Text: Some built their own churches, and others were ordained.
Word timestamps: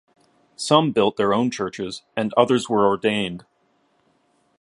Some 0.55 0.93
built 0.93 1.17
their 1.17 1.31
own 1.31 1.51
churches, 1.51 2.01
and 2.17 2.33
others 2.35 2.67
were 2.67 2.87
ordained. 2.87 3.45